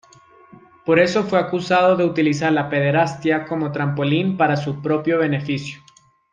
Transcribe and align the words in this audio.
Por 0.83 0.97
eso 0.99 1.25
fue 1.25 1.37
acusado 1.37 1.95
de 1.95 2.03
utilizar 2.03 2.51
la 2.51 2.69
pederastia 2.71 3.45
como 3.45 3.71
trampolín 3.71 4.35
para 4.35 4.57
su 4.57 4.81
propio 4.81 5.19
beneficio. 5.19 5.79